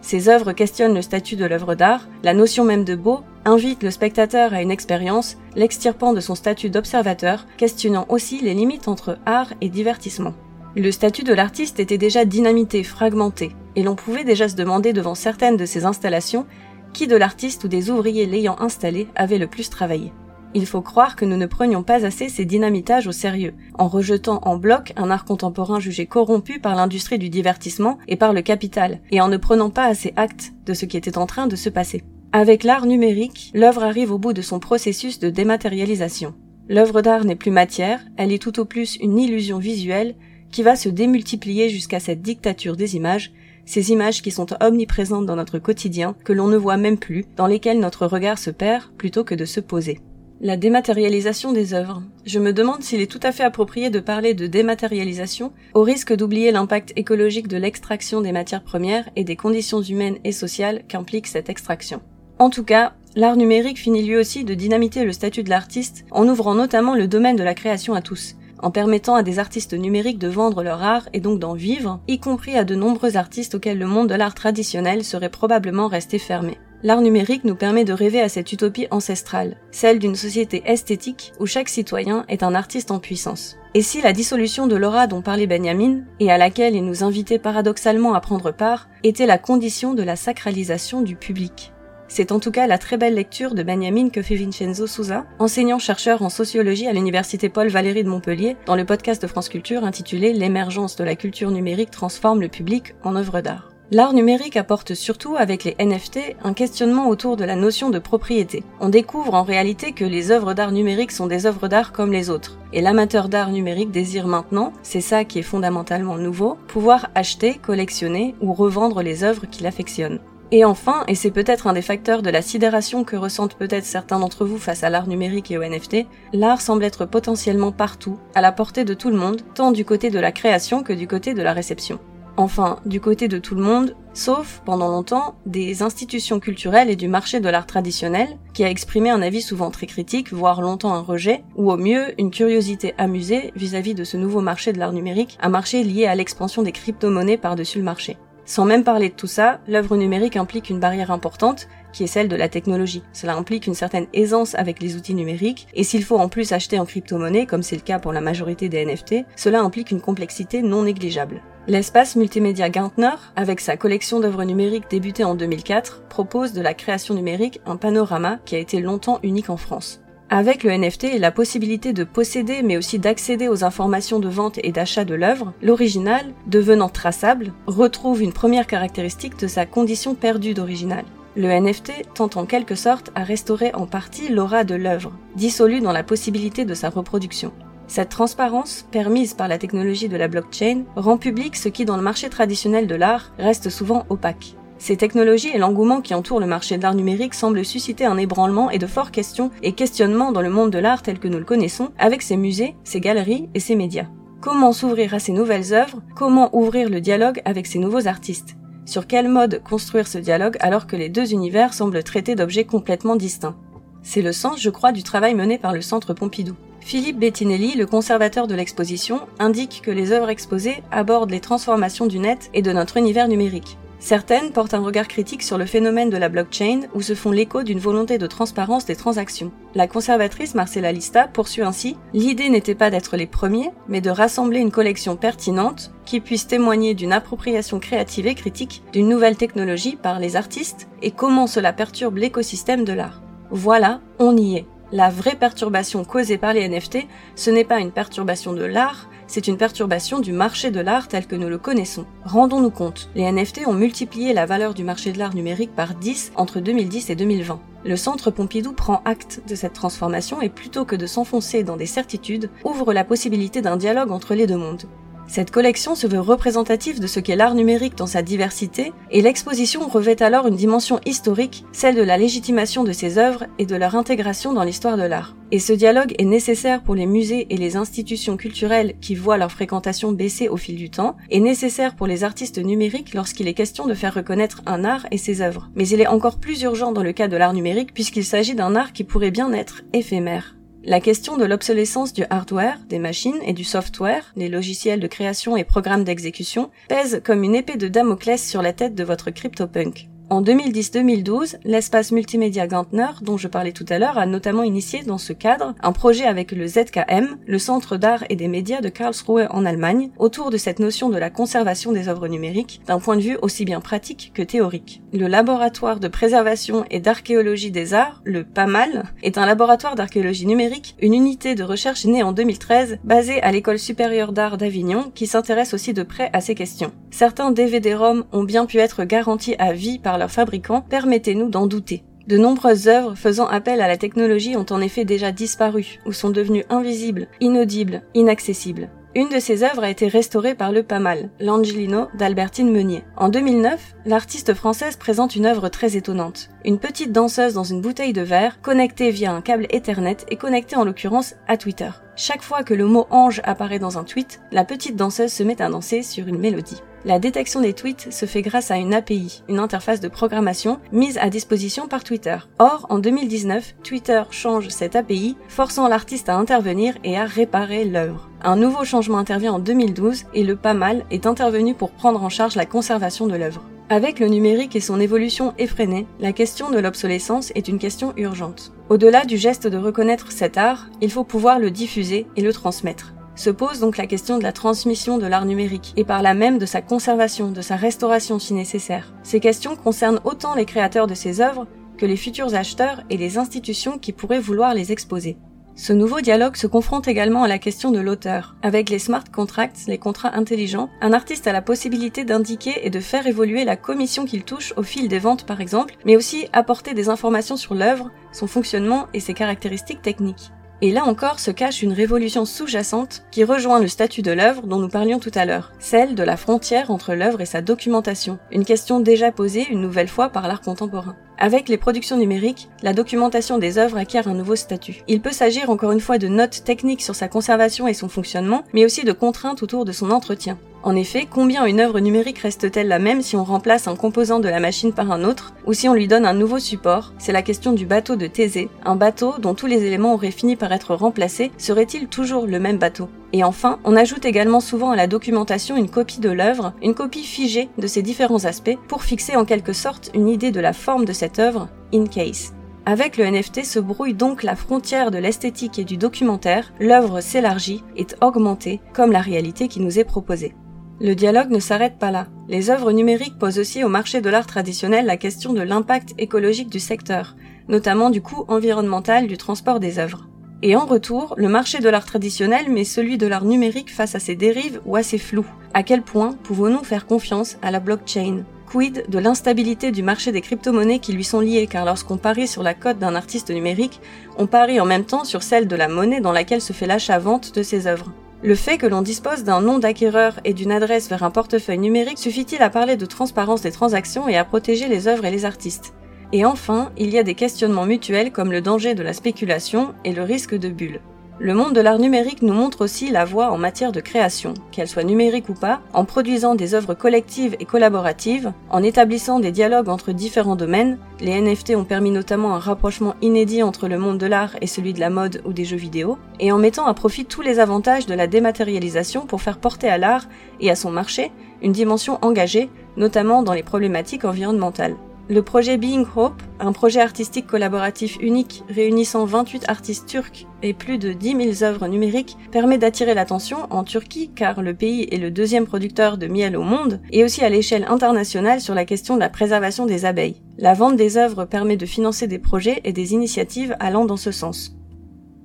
Ces 0.00 0.30
œuvres 0.30 0.52
questionnent 0.52 0.94
le 0.94 1.02
statut 1.02 1.36
de 1.36 1.44
l'œuvre 1.44 1.74
d'art, 1.74 2.08
la 2.22 2.32
notion 2.32 2.64
même 2.64 2.84
de 2.84 2.94
beau, 2.94 3.20
invitent 3.44 3.82
le 3.82 3.90
spectateur 3.90 4.54
à 4.54 4.62
une 4.62 4.70
expérience, 4.70 5.36
l'extirpant 5.56 6.14
de 6.14 6.20
son 6.20 6.34
statut 6.34 6.70
d'observateur, 6.70 7.46
questionnant 7.58 8.06
aussi 8.08 8.40
les 8.40 8.54
limites 8.54 8.88
entre 8.88 9.18
art 9.26 9.52
et 9.60 9.68
divertissement. 9.68 10.32
Le 10.76 10.90
statut 10.92 11.24
de 11.24 11.32
l'artiste 11.32 11.80
était 11.80 11.98
déjà 11.98 12.24
dynamité, 12.24 12.84
fragmenté, 12.84 13.52
et 13.74 13.82
l'on 13.82 13.94
pouvait 13.94 14.24
déjà 14.24 14.48
se 14.48 14.54
demander 14.54 14.92
devant 14.92 15.14
certaines 15.14 15.56
de 15.56 15.66
ces 15.66 15.84
installations 15.84 16.46
qui 16.92 17.06
de 17.06 17.16
l'artiste 17.16 17.64
ou 17.64 17.68
des 17.68 17.90
ouvriers 17.90 18.26
l'ayant 18.26 18.56
installé 18.60 19.08
avait 19.14 19.38
le 19.38 19.46
plus 19.46 19.70
travaillé. 19.70 20.12
Il 20.54 20.66
faut 20.66 20.80
croire 20.80 21.16
que 21.16 21.24
nous 21.24 21.36
ne 21.36 21.46
prenions 21.46 21.82
pas 21.82 22.06
assez 22.06 22.28
ces 22.28 22.44
dynamitages 22.44 23.06
au 23.06 23.12
sérieux, 23.12 23.54
en 23.74 23.86
rejetant 23.86 24.40
en 24.42 24.56
bloc 24.56 24.92
un 24.96 25.10
art 25.10 25.24
contemporain 25.24 25.78
jugé 25.78 26.06
corrompu 26.06 26.58
par 26.58 26.74
l'industrie 26.74 27.18
du 27.18 27.28
divertissement 27.28 27.98
et 28.08 28.16
par 28.16 28.32
le 28.32 28.40
capital, 28.40 29.00
et 29.10 29.20
en 29.20 29.28
ne 29.28 29.36
prenant 29.36 29.70
pas 29.70 29.84
assez 29.84 30.12
acte 30.16 30.52
de 30.64 30.74
ce 30.74 30.86
qui 30.86 30.96
était 30.96 31.18
en 31.18 31.26
train 31.26 31.46
de 31.46 31.56
se 31.56 31.68
passer. 31.68 32.02
Avec 32.32 32.64
l'art 32.64 32.86
numérique, 32.86 33.50
l'œuvre 33.54 33.84
arrive 33.84 34.12
au 34.12 34.18
bout 34.18 34.32
de 34.32 34.42
son 34.42 34.58
processus 34.58 35.18
de 35.18 35.30
dématérialisation. 35.30 36.34
L'œuvre 36.68 37.00
d'art 37.00 37.24
n'est 37.24 37.36
plus 37.36 37.50
matière, 37.50 38.00
elle 38.16 38.32
est 38.32 38.42
tout 38.42 38.60
au 38.60 38.64
plus 38.64 38.96
une 38.96 39.18
illusion 39.18 39.58
visuelle 39.58 40.14
qui 40.50 40.62
va 40.62 40.76
se 40.76 40.88
démultiplier 40.88 41.68
jusqu'à 41.68 42.00
cette 42.00 42.22
dictature 42.22 42.76
des 42.76 42.96
images, 42.96 43.32
ces 43.66 43.92
images 43.92 44.22
qui 44.22 44.30
sont 44.30 44.46
omniprésentes 44.62 45.26
dans 45.26 45.36
notre 45.36 45.58
quotidien, 45.58 46.14
que 46.24 46.32
l'on 46.32 46.48
ne 46.48 46.56
voit 46.56 46.78
même 46.78 46.98
plus, 46.98 47.26
dans 47.36 47.46
lesquelles 47.46 47.80
notre 47.80 48.06
regard 48.06 48.38
se 48.38 48.50
perd 48.50 48.84
plutôt 48.96 49.24
que 49.24 49.34
de 49.34 49.44
se 49.44 49.60
poser. 49.60 50.00
La 50.40 50.56
dématérialisation 50.56 51.52
des 51.52 51.74
œuvres. 51.74 52.02
Je 52.24 52.38
me 52.38 52.52
demande 52.52 52.82
s'il 52.82 53.00
est 53.00 53.10
tout 53.10 53.20
à 53.24 53.32
fait 53.32 53.42
approprié 53.42 53.90
de 53.90 53.98
parler 53.98 54.34
de 54.34 54.46
dématérialisation, 54.46 55.52
au 55.74 55.82
risque 55.82 56.14
d'oublier 56.14 56.52
l'impact 56.52 56.92
écologique 56.94 57.48
de 57.48 57.56
l'extraction 57.56 58.20
des 58.20 58.30
matières 58.30 58.62
premières 58.62 59.10
et 59.16 59.24
des 59.24 59.34
conditions 59.34 59.82
humaines 59.82 60.18
et 60.22 60.32
sociales 60.32 60.84
qu'implique 60.86 61.26
cette 61.26 61.50
extraction. 61.50 62.00
En 62.38 62.50
tout 62.50 62.62
cas, 62.62 62.94
l'art 63.16 63.36
numérique 63.36 63.80
finit 63.80 64.04
lui 64.04 64.16
aussi 64.16 64.44
de 64.44 64.54
dynamiter 64.54 65.04
le 65.04 65.12
statut 65.12 65.42
de 65.42 65.50
l'artiste 65.50 66.04
en 66.12 66.28
ouvrant 66.28 66.54
notamment 66.54 66.94
le 66.94 67.08
domaine 67.08 67.36
de 67.36 67.42
la 67.42 67.54
création 67.54 67.94
à 67.94 68.00
tous, 68.00 68.36
en 68.60 68.70
permettant 68.70 69.14
à 69.14 69.22
des 69.22 69.38
artistes 69.38 69.74
numériques 69.74 70.18
de 70.18 70.28
vendre 70.28 70.62
leur 70.62 70.82
art 70.82 71.08
et 71.12 71.20
donc 71.20 71.38
d'en 71.38 71.54
vivre, 71.54 72.00
y 72.08 72.18
compris 72.18 72.56
à 72.56 72.64
de 72.64 72.74
nombreux 72.74 73.16
artistes 73.16 73.54
auxquels 73.54 73.78
le 73.78 73.86
monde 73.86 74.08
de 74.08 74.14
l'art 74.14 74.34
traditionnel 74.34 75.04
serait 75.04 75.28
probablement 75.28 75.88
resté 75.88 76.18
fermé. 76.18 76.58
L'art 76.84 77.00
numérique 77.00 77.42
nous 77.42 77.56
permet 77.56 77.84
de 77.84 77.92
rêver 77.92 78.20
à 78.20 78.28
cette 78.28 78.52
utopie 78.52 78.86
ancestrale, 78.92 79.56
celle 79.72 79.98
d'une 79.98 80.14
société 80.14 80.62
esthétique 80.64 81.32
où 81.40 81.46
chaque 81.46 81.68
citoyen 81.68 82.24
est 82.28 82.44
un 82.44 82.54
artiste 82.54 82.92
en 82.92 83.00
puissance. 83.00 83.56
Et 83.74 83.82
si 83.82 84.00
la 84.00 84.12
dissolution 84.12 84.68
de 84.68 84.76
l'aura 84.76 85.08
dont 85.08 85.20
parlait 85.20 85.48
Benjamin, 85.48 86.02
et 86.20 86.30
à 86.30 86.38
laquelle 86.38 86.76
il 86.76 86.84
nous 86.84 87.02
invitait 87.02 87.40
paradoxalement 87.40 88.14
à 88.14 88.20
prendre 88.20 88.52
part, 88.52 88.88
était 89.02 89.26
la 89.26 89.38
condition 89.38 89.94
de 89.94 90.04
la 90.04 90.14
sacralisation 90.14 91.02
du 91.02 91.16
public? 91.16 91.72
C'est 92.08 92.32
en 92.32 92.40
tout 92.40 92.50
cas 92.50 92.66
la 92.66 92.78
très 92.78 92.96
belle 92.96 93.14
lecture 93.14 93.54
de 93.54 93.62
Benjamin 93.62 94.08
que 94.08 94.22
fait 94.22 94.34
Vincenzo 94.34 94.86
Souza, 94.86 95.26
enseignant-chercheur 95.38 96.22
en 96.22 96.28
sociologie 96.28 96.88
à 96.88 96.92
l'université 96.92 97.48
Paul 97.48 97.68
Valéry 97.68 98.02
de 98.02 98.08
Montpellier, 98.08 98.56
dans 98.66 98.76
le 98.76 98.84
podcast 98.84 99.22
de 99.22 99.26
France 99.26 99.48
Culture 99.48 99.84
intitulé 99.84 100.32
L'émergence 100.32 100.96
de 100.96 101.04
la 101.04 101.14
culture 101.14 101.50
numérique 101.50 101.90
transforme 101.90 102.40
le 102.40 102.48
public 102.48 102.94
en 103.04 103.14
œuvre 103.14 103.40
d'art. 103.40 103.70
L'art 103.90 104.12
numérique 104.12 104.58
apporte 104.58 104.92
surtout, 104.92 105.36
avec 105.36 105.64
les 105.64 105.74
NFT, 105.82 106.36
un 106.44 106.52
questionnement 106.52 107.08
autour 107.08 107.38
de 107.38 107.44
la 107.44 107.56
notion 107.56 107.88
de 107.88 107.98
propriété. 107.98 108.62
On 108.80 108.90
découvre 108.90 109.32
en 109.32 109.44
réalité 109.44 109.92
que 109.92 110.04
les 110.04 110.30
œuvres 110.30 110.52
d'art 110.52 110.72
numérique 110.72 111.10
sont 111.10 111.26
des 111.26 111.46
œuvres 111.46 111.68
d'art 111.68 111.92
comme 111.92 112.12
les 112.12 112.28
autres. 112.28 112.58
Et 112.74 112.82
l'amateur 112.82 113.30
d'art 113.30 113.50
numérique 113.50 113.90
désire 113.90 114.26
maintenant, 114.26 114.74
c'est 114.82 115.00
ça 115.00 115.24
qui 115.24 115.38
est 115.38 115.42
fondamentalement 115.42 116.18
nouveau, 116.18 116.58
pouvoir 116.66 117.08
acheter, 117.14 117.54
collectionner 117.54 118.34
ou 118.42 118.52
revendre 118.52 119.00
les 119.00 119.24
œuvres 119.24 119.46
qu'il 119.46 119.66
affectionne. 119.66 120.20
Et 120.50 120.64
enfin, 120.64 121.04
et 121.08 121.14
c'est 121.14 121.30
peut-être 121.30 121.66
un 121.66 121.74
des 121.74 121.82
facteurs 121.82 122.22
de 122.22 122.30
la 122.30 122.40
sidération 122.40 123.04
que 123.04 123.16
ressentent 123.16 123.56
peut-être 123.56 123.84
certains 123.84 124.18
d'entre 124.18 124.46
vous 124.46 124.56
face 124.56 124.82
à 124.82 124.88
l'art 124.88 125.06
numérique 125.06 125.50
et 125.50 125.58
au 125.58 125.62
NFT, 125.62 126.06
l'art 126.32 126.62
semble 126.62 126.84
être 126.84 127.04
potentiellement 127.04 127.70
partout, 127.70 128.18
à 128.34 128.40
la 128.40 128.50
portée 128.50 128.84
de 128.84 128.94
tout 128.94 129.10
le 129.10 129.18
monde, 129.18 129.42
tant 129.54 129.72
du 129.72 129.84
côté 129.84 130.08
de 130.08 130.18
la 130.18 130.32
création 130.32 130.82
que 130.82 130.94
du 130.94 131.06
côté 131.06 131.34
de 131.34 131.42
la 131.42 131.52
réception. 131.52 131.98
Enfin, 132.38 132.78
du 132.86 133.00
côté 133.00 133.28
de 133.28 133.38
tout 133.38 133.56
le 133.56 133.62
monde, 133.62 133.94
sauf, 134.14 134.62
pendant 134.64 134.88
longtemps, 134.88 135.34
des 135.44 135.82
institutions 135.82 136.40
culturelles 136.40 136.88
et 136.88 136.96
du 136.96 137.08
marché 137.08 137.40
de 137.40 137.48
l'art 137.48 137.66
traditionnel, 137.66 138.38
qui 138.54 138.64
a 138.64 138.70
exprimé 138.70 139.10
un 139.10 139.20
avis 139.20 139.42
souvent 139.42 139.70
très 139.70 139.86
critique, 139.86 140.32
voire 140.32 140.62
longtemps 140.62 140.94
un 140.94 141.00
rejet, 141.00 141.42
ou 141.56 141.70
au 141.70 141.76
mieux 141.76 142.18
une 142.18 142.30
curiosité 142.30 142.94
amusée 142.96 143.52
vis-à-vis 143.54 143.92
-vis 143.92 143.96
de 143.96 144.04
ce 144.04 144.16
nouveau 144.16 144.40
marché 144.40 144.72
de 144.72 144.78
l'art 144.78 144.92
numérique, 144.92 145.36
un 145.42 145.50
marché 145.50 145.82
lié 145.84 146.06
à 146.06 146.14
l'expansion 146.14 146.62
des 146.62 146.72
crypto-monnaies 146.72 147.38
par-dessus 147.38 147.78
le 147.78 147.84
marché. 147.84 148.16
Sans 148.48 148.64
même 148.64 148.82
parler 148.82 149.10
de 149.10 149.14
tout 149.14 149.26
ça, 149.26 149.60
l'œuvre 149.68 149.94
numérique 149.98 150.34
implique 150.34 150.70
une 150.70 150.80
barrière 150.80 151.10
importante, 151.10 151.68
qui 151.92 152.04
est 152.04 152.06
celle 152.06 152.28
de 152.28 152.34
la 152.34 152.48
technologie. 152.48 153.02
Cela 153.12 153.36
implique 153.36 153.66
une 153.66 153.74
certaine 153.74 154.06
aisance 154.14 154.54
avec 154.54 154.80
les 154.80 154.96
outils 154.96 155.14
numériques, 155.14 155.68
et 155.74 155.84
s'il 155.84 156.02
faut 156.02 156.16
en 156.16 156.30
plus 156.30 156.52
acheter 156.52 156.78
en 156.78 156.86
crypto-monnaie, 156.86 157.44
comme 157.44 157.62
c'est 157.62 157.76
le 157.76 157.82
cas 157.82 157.98
pour 157.98 158.14
la 158.14 158.22
majorité 158.22 158.70
des 158.70 158.86
NFT, 158.86 159.26
cela 159.36 159.60
implique 159.60 159.90
une 159.90 160.00
complexité 160.00 160.62
non 160.62 160.84
négligeable. 160.84 161.42
L'espace 161.66 162.16
multimédia 162.16 162.70
Gantner, 162.70 163.16
avec 163.36 163.60
sa 163.60 163.76
collection 163.76 164.18
d'œuvres 164.18 164.44
numériques 164.44 164.88
débutée 164.88 165.24
en 165.24 165.34
2004, 165.34 166.04
propose 166.08 166.54
de 166.54 166.62
la 166.62 166.72
création 166.72 167.12
numérique 167.12 167.60
un 167.66 167.76
panorama 167.76 168.38
qui 168.46 168.56
a 168.56 168.60
été 168.60 168.80
longtemps 168.80 169.18
unique 169.22 169.50
en 169.50 169.58
France. 169.58 170.00
Avec 170.30 170.62
le 170.62 170.76
NFT 170.76 171.04
et 171.04 171.18
la 171.18 171.30
possibilité 171.30 171.94
de 171.94 172.04
posséder 172.04 172.62
mais 172.62 172.76
aussi 172.76 172.98
d'accéder 172.98 173.48
aux 173.48 173.64
informations 173.64 174.20
de 174.20 174.28
vente 174.28 174.58
et 174.62 174.72
d'achat 174.72 175.06
de 175.06 175.14
l'œuvre, 175.14 175.54
l'original, 175.62 176.26
devenant 176.46 176.90
traçable, 176.90 177.54
retrouve 177.66 178.20
une 178.20 178.34
première 178.34 178.66
caractéristique 178.66 179.38
de 179.38 179.46
sa 179.46 179.64
condition 179.64 180.14
perdue 180.14 180.52
d'original. 180.52 181.06
Le 181.34 181.48
NFT 181.48 182.12
tente 182.12 182.36
en 182.36 182.44
quelque 182.44 182.74
sorte 182.74 183.10
à 183.14 183.24
restaurer 183.24 183.74
en 183.74 183.86
partie 183.86 184.28
l'aura 184.28 184.64
de 184.64 184.74
l'œuvre, 184.74 185.12
dissolue 185.34 185.80
dans 185.80 185.92
la 185.92 186.02
possibilité 186.02 186.66
de 186.66 186.74
sa 186.74 186.90
reproduction. 186.90 187.52
Cette 187.86 188.10
transparence, 188.10 188.86
permise 188.90 189.32
par 189.32 189.48
la 189.48 189.56
technologie 189.56 190.10
de 190.10 190.16
la 190.18 190.28
blockchain, 190.28 190.82
rend 190.94 191.16
public 191.16 191.56
ce 191.56 191.70
qui 191.70 191.86
dans 191.86 191.96
le 191.96 192.02
marché 192.02 192.28
traditionnel 192.28 192.86
de 192.86 192.94
l'art 192.94 193.32
reste 193.38 193.70
souvent 193.70 194.04
opaque. 194.10 194.56
Ces 194.78 194.96
technologies 194.96 195.50
et 195.52 195.58
l'engouement 195.58 196.00
qui 196.00 196.14
entoure 196.14 196.40
le 196.40 196.46
marché 196.46 196.78
de 196.78 196.82
l'art 196.82 196.94
numérique 196.94 197.34
semblent 197.34 197.64
susciter 197.64 198.04
un 198.04 198.16
ébranlement 198.16 198.70
et 198.70 198.78
de 198.78 198.86
forts 198.86 199.10
questions 199.10 199.50
et 199.62 199.72
questionnements 199.72 200.32
dans 200.32 200.40
le 200.40 200.50
monde 200.50 200.70
de 200.70 200.78
l'art 200.78 201.02
tel 201.02 201.18
que 201.18 201.28
nous 201.28 201.38
le 201.38 201.44
connaissons, 201.44 201.90
avec 201.98 202.22
ses 202.22 202.36
musées, 202.36 202.76
ses 202.84 203.00
galeries 203.00 203.48
et 203.54 203.60
ses 203.60 203.74
médias. 203.74 204.06
Comment 204.40 204.72
s'ouvrir 204.72 205.14
à 205.14 205.18
ces 205.18 205.32
nouvelles 205.32 205.74
œuvres? 205.74 206.00
Comment 206.14 206.56
ouvrir 206.56 206.88
le 206.88 207.00
dialogue 207.00 207.42
avec 207.44 207.66
ces 207.66 207.80
nouveaux 207.80 208.06
artistes? 208.06 208.56
Sur 208.86 209.08
quel 209.08 209.28
mode 209.28 209.60
construire 209.68 210.06
ce 210.06 210.18
dialogue 210.18 210.56
alors 210.60 210.86
que 210.86 210.96
les 210.96 211.08
deux 211.08 211.32
univers 211.32 211.74
semblent 211.74 212.04
traités 212.04 212.36
d'objets 212.36 212.64
complètement 212.64 213.16
distincts? 213.16 213.56
C'est 214.02 214.22
le 214.22 214.32
sens, 214.32 214.60
je 214.60 214.70
crois, 214.70 214.92
du 214.92 215.02
travail 215.02 215.34
mené 215.34 215.58
par 215.58 215.72
le 215.72 215.82
Centre 215.82 216.14
Pompidou. 216.14 216.54
Philippe 216.80 217.18
Bettinelli, 217.18 217.74
le 217.74 217.84
conservateur 217.84 218.46
de 218.46 218.54
l'exposition, 218.54 219.20
indique 219.40 219.82
que 219.84 219.90
les 219.90 220.12
œuvres 220.12 220.30
exposées 220.30 220.82
abordent 220.92 221.32
les 221.32 221.40
transformations 221.40 222.06
du 222.06 222.20
net 222.20 222.48
et 222.54 222.62
de 222.62 222.72
notre 222.72 222.96
univers 222.96 223.28
numérique. 223.28 223.76
Certaines 224.00 224.52
portent 224.52 224.74
un 224.74 224.80
regard 224.80 225.08
critique 225.08 225.42
sur 225.42 225.58
le 225.58 225.66
phénomène 225.66 226.08
de 226.08 226.16
la 226.16 226.28
blockchain 226.28 226.82
ou 226.94 227.02
se 227.02 227.14
font 227.14 227.32
l'écho 227.32 227.64
d'une 227.64 227.80
volonté 227.80 228.16
de 228.16 228.26
transparence 228.28 228.86
des 228.86 228.94
transactions. 228.94 229.50
La 229.74 229.88
conservatrice 229.88 230.54
Marcella 230.54 230.92
Lista 230.92 231.26
poursuit 231.26 231.62
ainsi 231.62 231.96
L'idée 232.14 232.48
n'était 232.48 232.76
pas 232.76 232.90
d'être 232.90 233.16
les 233.16 233.26
premiers, 233.26 233.70
mais 233.88 234.00
de 234.00 234.10
rassembler 234.10 234.60
une 234.60 234.70
collection 234.70 235.16
pertinente 235.16 235.90
qui 236.04 236.20
puisse 236.20 236.46
témoigner 236.46 236.94
d'une 236.94 237.12
appropriation 237.12 237.80
créative 237.80 238.28
et 238.28 238.34
critique 238.34 238.82
d'une 238.92 239.08
nouvelle 239.08 239.36
technologie 239.36 239.96
par 239.96 240.20
les 240.20 240.36
artistes 240.36 240.88
et 241.02 241.10
comment 241.10 241.48
cela 241.48 241.72
perturbe 241.72 242.18
l'écosystème 242.18 242.84
de 242.84 242.92
l'art. 242.92 243.20
Voilà, 243.50 244.00
on 244.18 244.36
y 244.36 244.56
est. 244.56 244.66
La 244.90 245.10
vraie 245.10 245.36
perturbation 245.36 246.02
causée 246.02 246.38
par 246.38 246.54
les 246.54 246.66
NFT, 246.66 247.06
ce 247.34 247.50
n'est 247.50 247.64
pas 247.64 247.80
une 247.80 247.92
perturbation 247.92 248.54
de 248.54 248.64
l'art, 248.64 249.10
c'est 249.26 249.46
une 249.46 249.58
perturbation 249.58 250.18
du 250.18 250.32
marché 250.32 250.70
de 250.70 250.80
l'art 250.80 251.08
tel 251.08 251.26
que 251.26 251.36
nous 251.36 251.50
le 251.50 251.58
connaissons. 251.58 252.06
Rendons-nous 252.24 252.70
compte, 252.70 253.10
les 253.14 253.30
NFT 253.30 253.66
ont 253.66 253.74
multiplié 253.74 254.32
la 254.32 254.46
valeur 254.46 254.72
du 254.72 254.84
marché 254.84 255.12
de 255.12 255.18
l'art 255.18 255.34
numérique 255.34 255.76
par 255.76 255.94
10 255.94 256.32
entre 256.36 256.60
2010 256.60 257.10
et 257.10 257.16
2020. 257.16 257.60
Le 257.84 257.96
centre 257.96 258.30
Pompidou 258.30 258.72
prend 258.72 259.02
acte 259.04 259.42
de 259.46 259.54
cette 259.54 259.74
transformation 259.74 260.40
et 260.40 260.48
plutôt 260.48 260.86
que 260.86 260.96
de 260.96 261.06
s'enfoncer 261.06 261.64
dans 261.64 261.76
des 261.76 261.84
certitudes, 261.84 262.48
ouvre 262.64 262.94
la 262.94 263.04
possibilité 263.04 263.60
d'un 263.60 263.76
dialogue 263.76 264.10
entre 264.10 264.34
les 264.34 264.46
deux 264.46 264.56
mondes. 264.56 264.84
Cette 265.28 265.50
collection 265.50 265.94
se 265.94 266.06
veut 266.06 266.20
représentative 266.20 267.00
de 267.00 267.06
ce 267.06 267.20
qu'est 267.20 267.36
l'art 267.36 267.54
numérique 267.54 267.96
dans 267.96 268.06
sa 268.06 268.22
diversité, 268.22 268.94
et 269.10 269.20
l'exposition 269.20 269.86
revêt 269.86 270.22
alors 270.22 270.46
une 270.46 270.56
dimension 270.56 271.00
historique, 271.04 271.66
celle 271.70 271.96
de 271.96 272.02
la 272.02 272.16
légitimation 272.16 272.82
de 272.82 272.92
ces 272.92 273.18
œuvres 273.18 273.44
et 273.58 273.66
de 273.66 273.76
leur 273.76 273.94
intégration 273.94 274.54
dans 274.54 274.64
l'histoire 274.64 274.96
de 274.96 275.02
l'art. 275.02 275.36
Et 275.52 275.58
ce 275.58 275.74
dialogue 275.74 276.14
est 276.18 276.24
nécessaire 276.24 276.82
pour 276.82 276.94
les 276.94 277.04
musées 277.04 277.46
et 277.50 277.58
les 277.58 277.76
institutions 277.76 278.38
culturelles 278.38 278.94
qui 279.02 279.14
voient 279.14 279.36
leur 279.36 279.52
fréquentation 279.52 280.12
baisser 280.12 280.48
au 280.48 280.56
fil 280.56 280.76
du 280.76 280.88
temps, 280.88 281.14
et 281.28 281.40
nécessaire 281.40 281.94
pour 281.94 282.06
les 282.06 282.24
artistes 282.24 282.58
numériques 282.58 283.12
lorsqu'il 283.12 283.48
est 283.48 283.54
question 283.54 283.86
de 283.86 283.94
faire 283.94 284.14
reconnaître 284.14 284.62
un 284.64 284.82
art 284.82 285.06
et 285.10 285.18
ses 285.18 285.42
œuvres. 285.42 285.68
Mais 285.74 285.86
il 285.86 286.00
est 286.00 286.06
encore 286.06 286.38
plus 286.38 286.62
urgent 286.62 286.92
dans 286.92 287.02
le 287.02 287.12
cas 287.12 287.28
de 287.28 287.36
l'art 287.36 287.52
numérique 287.52 287.92
puisqu'il 287.92 288.24
s'agit 288.24 288.54
d'un 288.54 288.74
art 288.74 288.94
qui 288.94 289.04
pourrait 289.04 289.30
bien 289.30 289.52
être 289.52 289.82
éphémère. 289.92 290.57
La 290.88 291.00
question 291.00 291.36
de 291.36 291.44
l'obsolescence 291.44 292.14
du 292.14 292.24
hardware, 292.30 292.78
des 292.88 292.98
machines 292.98 293.38
et 293.44 293.52
du 293.52 293.62
software, 293.62 294.32
les 294.36 294.48
logiciels 294.48 295.00
de 295.00 295.06
création 295.06 295.54
et 295.54 295.62
programmes 295.62 296.02
d'exécution, 296.02 296.70
pèse 296.88 297.20
comme 297.22 297.44
une 297.44 297.54
épée 297.54 297.76
de 297.76 297.88
Damoclès 297.88 298.42
sur 298.42 298.62
la 298.62 298.72
tête 298.72 298.94
de 298.94 299.04
votre 299.04 299.30
CryptoPunk. 299.30 300.08
En 300.30 300.42
2010-2012, 300.42 301.56
l'espace 301.64 302.12
multimédia 302.12 302.66
Gantner, 302.66 303.06
dont 303.22 303.38
je 303.38 303.48
parlais 303.48 303.72
tout 303.72 303.86
à 303.88 303.98
l'heure, 303.98 304.18
a 304.18 304.26
notamment 304.26 304.62
initié 304.62 305.02
dans 305.02 305.16
ce 305.16 305.32
cadre 305.32 305.74
un 305.82 305.92
projet 305.92 306.26
avec 306.26 306.52
le 306.52 306.66
ZKM, 306.66 307.38
le 307.46 307.58
Centre 307.58 307.96
d'art 307.96 308.24
et 308.28 308.36
des 308.36 308.46
médias 308.46 308.82
de 308.82 308.90
Karlsruhe 308.90 309.46
en 309.48 309.64
Allemagne, 309.64 310.10
autour 310.18 310.50
de 310.50 310.58
cette 310.58 310.80
notion 310.80 311.08
de 311.08 311.16
la 311.16 311.30
conservation 311.30 311.92
des 311.92 312.08
œuvres 312.08 312.28
numériques, 312.28 312.82
d'un 312.86 312.98
point 312.98 313.16
de 313.16 313.22
vue 313.22 313.38
aussi 313.40 313.64
bien 313.64 313.80
pratique 313.80 314.32
que 314.34 314.42
théorique. 314.42 315.00
Le 315.14 315.28
laboratoire 315.28 315.98
de 315.98 316.08
préservation 316.08 316.84
et 316.90 317.00
d'archéologie 317.00 317.70
des 317.70 317.94
arts, 317.94 318.20
le 318.24 318.44
PAMAL, 318.44 319.04
est 319.22 319.38
un 319.38 319.46
laboratoire 319.46 319.94
d'archéologie 319.94 320.46
numérique, 320.46 320.94
une 321.00 321.14
unité 321.14 321.54
de 321.54 321.64
recherche 321.64 322.04
née 322.04 322.22
en 322.22 322.32
2013, 322.32 322.98
basée 323.02 323.40
à 323.40 323.50
l'école 323.50 323.78
supérieure 323.78 324.32
d'art 324.32 324.58
d'Avignon, 324.58 325.10
qui 325.14 325.26
s'intéresse 325.26 325.72
aussi 325.72 325.94
de 325.94 326.02
près 326.02 326.28
à 326.34 326.42
ces 326.42 326.54
questions. 326.54 326.92
Certains 327.10 327.50
DVD-ROM 327.50 328.24
ont 328.32 328.44
bien 328.44 328.66
pu 328.66 328.76
être 328.76 329.04
garantis 329.04 329.54
à 329.58 329.72
vie 329.72 329.98
par 329.98 330.17
leurs 330.18 330.30
fabricants, 330.30 330.82
permettez-nous 330.82 331.48
d'en 331.48 331.66
douter. 331.66 332.04
De 332.26 332.36
nombreuses 332.36 332.88
œuvres 332.88 333.14
faisant 333.14 333.46
appel 333.46 333.80
à 333.80 333.88
la 333.88 333.96
technologie 333.96 334.54
ont 334.56 334.66
en 334.68 334.82
effet 334.82 335.06
déjà 335.06 335.32
disparu 335.32 335.98
ou 336.04 336.12
sont 336.12 336.28
devenues 336.28 336.64
invisibles, 336.68 337.26
inaudibles, 337.40 338.02
inaccessibles. 338.12 338.90
Une 339.14 339.30
de 339.30 339.40
ses 339.40 339.64
œuvres 339.64 339.82
a 339.82 339.90
été 339.90 340.06
restaurée 340.06 340.54
par 340.54 340.70
le 340.70 340.82
Pamal, 340.82 341.30
l'Angelino 341.40 342.08
d'Albertine 342.14 342.70
Meunier. 342.70 343.02
En 343.16 343.30
2009, 343.30 343.96
l'artiste 344.04 344.52
française 344.52 344.96
présente 344.96 345.34
une 345.34 345.46
œuvre 345.46 345.70
très 345.70 345.96
étonnante. 345.96 346.50
Une 346.66 346.78
petite 346.78 347.12
danseuse 347.12 347.54
dans 347.54 347.64
une 347.64 347.80
bouteille 347.80 348.12
de 348.12 348.20
verre, 348.20 348.60
connectée 348.60 349.10
via 349.10 349.32
un 349.32 349.40
câble 349.40 349.66
Ethernet 349.70 350.18
et 350.28 350.36
connectée 350.36 350.76
en 350.76 350.84
l'occurrence 350.84 351.34
à 351.46 351.56
Twitter. 351.56 351.90
Chaque 352.14 352.42
fois 352.42 352.62
que 352.62 352.74
le 352.74 352.84
mot 352.84 353.06
ange 353.10 353.40
apparaît 353.44 353.78
dans 353.78 353.96
un 353.96 354.04
tweet, 354.04 354.40
la 354.52 354.66
petite 354.66 354.96
danseuse 354.96 355.32
se 355.32 355.42
met 355.42 355.62
à 355.62 355.70
danser 355.70 356.02
sur 356.02 356.28
une 356.28 356.38
mélodie. 356.38 356.82
La 357.04 357.20
détection 357.20 357.60
des 357.60 357.74
tweets 357.74 358.12
se 358.12 358.26
fait 358.26 358.42
grâce 358.42 358.72
à 358.72 358.76
une 358.76 358.92
API, 358.92 359.44
une 359.48 359.60
interface 359.60 360.00
de 360.00 360.08
programmation 360.08 360.80
mise 360.90 361.16
à 361.18 361.30
disposition 361.30 361.86
par 361.86 362.02
Twitter. 362.02 362.36
Or, 362.58 362.86
en 362.90 362.98
2019, 362.98 363.76
Twitter 363.84 364.22
change 364.30 364.68
cette 364.68 364.96
API, 364.96 365.36
forçant 365.48 365.86
l'artiste 365.86 366.28
à 366.28 366.36
intervenir 366.36 366.94
et 367.04 367.16
à 367.16 367.24
réparer 367.24 367.84
l'œuvre. 367.84 368.28
Un 368.42 368.56
nouveau 368.56 368.84
changement 368.84 369.18
intervient 369.18 369.52
en 369.52 369.58
2012 369.60 370.24
et 370.34 370.42
le 370.42 370.56
pas 370.56 370.74
mal 370.74 371.04
est 371.12 371.26
intervenu 371.26 371.74
pour 371.74 371.92
prendre 371.92 372.22
en 372.22 372.28
charge 372.28 372.56
la 372.56 372.66
conservation 372.66 373.28
de 373.28 373.36
l'œuvre. 373.36 373.62
Avec 373.90 374.18
le 374.18 374.26
numérique 374.26 374.76
et 374.76 374.80
son 374.80 375.00
évolution 375.00 375.54
effrénée, 375.56 376.06
la 376.20 376.32
question 376.32 376.70
de 376.70 376.78
l'obsolescence 376.78 377.52
est 377.54 377.68
une 377.68 377.78
question 377.78 378.12
urgente. 378.16 378.72
Au-delà 378.90 379.24
du 379.24 379.38
geste 379.38 379.66
de 379.66 379.78
reconnaître 379.78 380.30
cet 380.30 380.58
art, 380.58 380.88
il 381.00 381.10
faut 381.10 381.24
pouvoir 381.24 381.58
le 381.58 381.70
diffuser 381.70 382.26
et 382.36 382.42
le 382.42 382.52
transmettre. 382.52 383.14
Se 383.38 383.50
pose 383.50 383.78
donc 383.78 383.98
la 383.98 384.08
question 384.08 384.36
de 384.36 384.42
la 384.42 384.50
transmission 384.50 385.16
de 385.16 385.26
l'art 385.28 385.44
numérique 385.44 385.92
et 385.96 386.02
par 386.02 386.22
là 386.22 386.34
même 386.34 386.58
de 386.58 386.66
sa 386.66 386.82
conservation, 386.82 387.52
de 387.52 387.60
sa 387.60 387.76
restauration 387.76 388.40
si 388.40 388.52
nécessaire. 388.52 389.14
Ces 389.22 389.38
questions 389.38 389.76
concernent 389.76 390.20
autant 390.24 390.56
les 390.56 390.64
créateurs 390.64 391.06
de 391.06 391.14
ces 391.14 391.40
œuvres 391.40 391.68
que 391.98 392.04
les 392.04 392.16
futurs 392.16 392.56
acheteurs 392.56 393.04
et 393.10 393.16
les 393.16 393.38
institutions 393.38 393.96
qui 393.96 394.10
pourraient 394.10 394.40
vouloir 394.40 394.74
les 394.74 394.90
exposer. 394.90 395.36
Ce 395.76 395.92
nouveau 395.92 396.20
dialogue 396.20 396.56
se 396.56 396.66
confronte 396.66 397.06
également 397.06 397.44
à 397.44 397.48
la 397.48 397.60
question 397.60 397.92
de 397.92 398.00
l'auteur. 398.00 398.56
Avec 398.62 398.90
les 398.90 398.98
smart 398.98 399.22
contracts, 399.32 399.86
les 399.86 399.98
contrats 399.98 400.34
intelligents, 400.34 400.90
un 401.00 401.12
artiste 401.12 401.46
a 401.46 401.52
la 401.52 401.62
possibilité 401.62 402.24
d'indiquer 402.24 402.80
et 402.82 402.90
de 402.90 402.98
faire 402.98 403.28
évoluer 403.28 403.64
la 403.64 403.76
commission 403.76 404.24
qu'il 404.24 404.42
touche 404.42 404.74
au 404.76 404.82
fil 404.82 405.06
des 405.06 405.20
ventes 405.20 405.46
par 405.46 405.60
exemple, 405.60 405.94
mais 406.04 406.16
aussi 406.16 406.48
apporter 406.52 406.92
des 406.92 407.08
informations 407.08 407.56
sur 407.56 407.76
l'œuvre, 407.76 408.10
son 408.32 408.48
fonctionnement 408.48 409.06
et 409.14 409.20
ses 409.20 409.34
caractéristiques 409.34 410.02
techniques. 410.02 410.50
Et 410.80 410.92
là 410.92 411.04
encore 411.04 411.40
se 411.40 411.50
cache 411.50 411.82
une 411.82 411.92
révolution 411.92 412.44
sous-jacente 412.44 413.24
qui 413.32 413.42
rejoint 413.42 413.80
le 413.80 413.88
statut 413.88 414.22
de 414.22 414.30
l'œuvre 414.30 414.62
dont 414.62 414.78
nous 414.78 414.88
parlions 414.88 415.18
tout 415.18 415.32
à 415.34 415.44
l'heure, 415.44 415.72
celle 415.80 416.14
de 416.14 416.22
la 416.22 416.36
frontière 416.36 416.92
entre 416.92 417.14
l'œuvre 417.14 417.40
et 417.40 417.46
sa 417.46 417.62
documentation, 417.62 418.38
une 418.52 418.64
question 418.64 419.00
déjà 419.00 419.32
posée 419.32 419.66
une 419.70 419.80
nouvelle 419.80 420.06
fois 420.06 420.28
par 420.28 420.46
l'art 420.46 420.60
contemporain. 420.60 421.16
Avec 421.36 421.68
les 421.68 421.78
productions 421.78 422.16
numériques, 422.16 422.68
la 422.82 422.92
documentation 422.92 423.58
des 423.58 423.78
œuvres 423.78 423.96
acquiert 423.96 424.28
un 424.28 424.34
nouveau 424.34 424.54
statut. 424.54 425.02
Il 425.08 425.20
peut 425.20 425.32
s'agir 425.32 425.68
encore 425.68 425.90
une 425.90 426.00
fois 426.00 426.18
de 426.18 426.28
notes 426.28 426.62
techniques 426.64 427.02
sur 427.02 427.14
sa 427.16 427.28
conservation 427.28 427.88
et 427.88 427.94
son 427.94 428.08
fonctionnement, 428.08 428.62
mais 428.72 428.84
aussi 428.84 429.02
de 429.02 429.12
contraintes 429.12 429.62
autour 429.64 429.84
de 429.84 429.92
son 429.92 430.10
entretien. 430.10 430.58
En 430.84 430.94
effet, 430.94 431.26
combien 431.28 431.66
une 431.66 431.80
œuvre 431.80 431.98
numérique 431.98 432.38
reste-t-elle 432.38 432.86
la 432.86 433.00
même 433.00 433.20
si 433.20 433.34
on 433.34 433.42
remplace 433.42 433.88
un 433.88 433.96
composant 433.96 434.38
de 434.38 434.48
la 434.48 434.60
machine 434.60 434.92
par 434.92 435.10
un 435.10 435.24
autre, 435.24 435.52
ou 435.66 435.72
si 435.72 435.88
on 435.88 435.94
lui 435.94 436.06
donne 436.06 436.24
un 436.24 436.34
nouveau 436.34 436.60
support? 436.60 437.12
C'est 437.18 437.32
la 437.32 437.42
question 437.42 437.72
du 437.72 437.84
bateau 437.84 438.14
de 438.14 438.28
Thésée. 438.28 438.70
Un 438.84 438.94
bateau 438.94 439.34
dont 439.38 439.54
tous 439.54 439.66
les 439.66 439.84
éléments 439.84 440.14
auraient 440.14 440.30
fini 440.30 440.54
par 440.54 440.72
être 440.72 440.94
remplacés, 440.94 441.50
serait-il 441.58 442.06
toujours 442.06 442.46
le 442.46 442.60
même 442.60 442.78
bateau? 442.78 443.08
Et 443.32 443.42
enfin, 443.42 443.80
on 443.84 443.96
ajoute 443.96 444.24
également 444.24 444.60
souvent 444.60 444.92
à 444.92 444.96
la 444.96 445.08
documentation 445.08 445.76
une 445.76 445.90
copie 445.90 446.20
de 446.20 446.30
l'œuvre, 446.30 446.72
une 446.80 446.94
copie 446.94 447.24
figée 447.24 447.68
de 447.76 447.86
ses 447.86 448.02
différents 448.02 448.44
aspects, 448.44 448.78
pour 448.86 449.02
fixer 449.02 449.34
en 449.34 449.44
quelque 449.44 449.72
sorte 449.72 450.10
une 450.14 450.28
idée 450.28 450.52
de 450.52 450.60
la 450.60 450.72
forme 450.72 451.04
de 451.04 451.12
cette 451.12 451.40
œuvre, 451.40 451.68
in 451.92 452.06
case. 452.06 452.54
Avec 452.86 453.18
le 453.18 453.26
NFT 453.26 453.64
se 453.64 453.80
brouille 453.80 454.14
donc 454.14 454.44
la 454.44 454.56
frontière 454.56 455.10
de 455.10 455.18
l'esthétique 455.18 455.78
et 455.78 455.84
du 455.84 455.98
documentaire, 455.98 456.72
l'œuvre 456.80 457.20
s'élargit, 457.20 457.82
est 457.96 458.16
augmentée, 458.22 458.80
comme 458.94 459.12
la 459.12 459.20
réalité 459.20 459.68
qui 459.68 459.80
nous 459.80 459.98
est 459.98 460.04
proposée. 460.04 460.54
Le 461.00 461.14
dialogue 461.14 461.50
ne 461.50 461.60
s'arrête 461.60 461.96
pas 461.98 462.10
là. 462.10 462.26
Les 462.48 462.70
œuvres 462.70 462.90
numériques 462.90 463.38
posent 463.38 463.60
aussi 463.60 463.84
au 463.84 463.88
marché 463.88 464.20
de 464.20 464.28
l'art 464.30 464.48
traditionnel 464.48 465.06
la 465.06 465.16
question 465.16 465.52
de 465.52 465.62
l'impact 465.62 466.14
écologique 466.18 466.70
du 466.70 466.80
secteur, 466.80 467.36
notamment 467.68 468.10
du 468.10 468.20
coût 468.20 468.44
environnemental 468.48 469.28
du 469.28 469.36
transport 469.36 469.78
des 469.78 470.00
œuvres. 470.00 470.26
Et 470.62 470.74
en 470.74 470.86
retour, 470.86 471.34
le 471.36 471.48
marché 471.48 471.78
de 471.78 471.88
l'art 471.88 472.04
traditionnel 472.04 472.68
met 472.68 472.82
celui 472.82 473.16
de 473.16 473.28
l'art 473.28 473.44
numérique 473.44 473.94
face 473.94 474.16
à 474.16 474.18
ses 474.18 474.34
dérives 474.34 474.80
ou 474.86 474.96
à 474.96 475.04
ses 475.04 475.18
flous. 475.18 475.46
À 475.72 475.84
quel 475.84 476.02
point 476.02 476.36
pouvons-nous 476.42 476.82
faire 476.82 477.06
confiance 477.06 477.58
à 477.62 477.70
la 477.70 477.78
blockchain? 477.78 478.42
Quid 478.66 479.04
de 479.08 479.18
l'instabilité 479.20 479.92
du 479.92 480.02
marché 480.02 480.32
des 480.32 480.40
crypto-monnaies 480.40 480.98
qui 480.98 481.12
lui 481.12 481.22
sont 481.22 481.40
liées? 481.40 481.68
Car 481.68 481.84
lorsqu'on 481.84 482.16
parie 482.16 482.48
sur 482.48 482.64
la 482.64 482.74
cote 482.74 482.98
d'un 482.98 483.14
artiste 483.14 483.50
numérique, 483.50 484.00
on 484.36 484.48
parie 484.48 484.80
en 484.80 484.84
même 484.84 485.04
temps 485.04 485.22
sur 485.22 485.44
celle 485.44 485.68
de 485.68 485.76
la 485.76 485.86
monnaie 485.86 486.20
dans 486.20 486.32
laquelle 486.32 486.60
se 486.60 486.72
fait 486.72 486.88
l'achat-vente 486.88 487.54
de 487.54 487.62
ses 487.62 487.86
œuvres. 487.86 488.12
Le 488.40 488.54
fait 488.54 488.78
que 488.78 488.86
l'on 488.86 489.02
dispose 489.02 489.42
d'un 489.42 489.60
nom 489.60 489.80
d'acquéreur 489.80 490.38
et 490.44 490.54
d'une 490.54 490.70
adresse 490.70 491.08
vers 491.08 491.24
un 491.24 491.30
portefeuille 491.30 491.78
numérique 491.78 492.18
suffit-il 492.18 492.62
à 492.62 492.70
parler 492.70 492.96
de 492.96 493.04
transparence 493.04 493.62
des 493.62 493.72
transactions 493.72 494.28
et 494.28 494.36
à 494.36 494.44
protéger 494.44 494.86
les 494.86 495.08
œuvres 495.08 495.24
et 495.24 495.32
les 495.32 495.44
artistes? 495.44 495.92
Et 496.32 496.44
enfin, 496.44 496.92
il 496.96 497.10
y 497.10 497.18
a 497.18 497.24
des 497.24 497.34
questionnements 497.34 497.86
mutuels 497.86 498.30
comme 498.30 498.52
le 498.52 498.60
danger 498.60 498.94
de 498.94 499.02
la 499.02 499.12
spéculation 499.12 499.92
et 500.04 500.12
le 500.12 500.22
risque 500.22 500.54
de 500.54 500.68
bulle. 500.68 501.00
Le 501.40 501.54
monde 501.54 501.72
de 501.72 501.80
l'art 501.80 502.00
numérique 502.00 502.42
nous 502.42 502.52
montre 502.52 502.82
aussi 502.82 503.10
la 503.10 503.24
voie 503.24 503.52
en 503.52 503.58
matière 503.58 503.92
de 503.92 504.00
création, 504.00 504.54
qu'elle 504.72 504.88
soit 504.88 505.04
numérique 505.04 505.48
ou 505.48 505.54
pas, 505.54 505.80
en 505.92 506.04
produisant 506.04 506.56
des 506.56 506.74
œuvres 506.74 506.94
collectives 506.94 507.54
et 507.60 507.64
collaboratives, 507.64 508.52
en 508.70 508.82
établissant 508.82 509.38
des 509.38 509.52
dialogues 509.52 509.88
entre 509.88 510.10
différents 510.10 510.56
domaines. 510.56 510.98
Les 511.20 511.40
NFT 511.40 511.76
ont 511.76 511.84
permis 511.84 512.10
notamment 512.10 512.56
un 512.56 512.58
rapprochement 512.58 513.14
inédit 513.22 513.62
entre 513.62 513.86
le 513.86 514.00
monde 514.00 514.18
de 514.18 514.26
l'art 514.26 514.56
et 514.60 514.66
celui 514.66 514.92
de 514.92 514.98
la 514.98 515.10
mode 515.10 515.40
ou 515.44 515.52
des 515.52 515.64
jeux 515.64 515.76
vidéo, 515.76 516.18
et 516.40 516.50
en 516.50 516.58
mettant 516.58 516.86
à 516.86 516.94
profit 516.94 517.24
tous 517.24 517.42
les 517.42 517.60
avantages 517.60 518.06
de 518.06 518.14
la 518.14 518.26
dématérialisation 518.26 519.24
pour 519.24 519.40
faire 519.40 519.58
porter 519.58 519.88
à 519.88 519.96
l'art 519.96 520.26
et 520.58 520.72
à 520.72 520.74
son 520.74 520.90
marché 520.90 521.30
une 521.62 521.72
dimension 521.72 522.18
engagée, 522.20 522.68
notamment 522.96 523.44
dans 523.44 523.54
les 523.54 523.62
problématiques 523.62 524.24
environnementales. 524.24 524.96
Le 525.30 525.42
projet 525.42 525.76
Being 525.76 526.06
Hope, 526.16 526.40
un 526.58 526.72
projet 526.72 527.00
artistique 527.00 527.46
collaboratif 527.46 528.16
unique 528.22 528.64
réunissant 528.70 529.26
28 529.26 529.68
artistes 529.68 530.08
turcs 530.08 530.46
et 530.62 530.72
plus 530.72 530.96
de 530.96 531.12
10 531.12 531.54
000 531.58 531.70
œuvres 531.70 531.86
numériques, 531.86 532.38
permet 532.50 532.78
d'attirer 532.78 533.12
l'attention 533.12 533.66
en 533.68 533.84
Turquie 533.84 534.30
car 534.34 534.62
le 534.62 534.72
pays 534.72 535.06
est 535.10 535.18
le 535.18 535.30
deuxième 535.30 535.66
producteur 535.66 536.16
de 536.16 536.28
miel 536.28 536.56
au 536.56 536.62
monde 536.62 537.02
et 537.12 537.24
aussi 537.24 537.44
à 537.44 537.50
l'échelle 537.50 537.84
internationale 537.90 538.62
sur 538.62 538.74
la 538.74 538.86
question 538.86 539.16
de 539.16 539.20
la 539.20 539.28
préservation 539.28 539.84
des 539.84 540.06
abeilles. 540.06 540.40
La 540.56 540.72
vente 540.72 540.96
des 540.96 541.18
œuvres 541.18 541.44
permet 541.44 541.76
de 541.76 541.84
financer 541.84 542.26
des 542.26 542.38
projets 542.38 542.80
et 542.84 542.94
des 542.94 543.12
initiatives 543.12 543.76
allant 543.80 544.06
dans 544.06 544.16
ce 544.16 544.32
sens. 544.32 544.78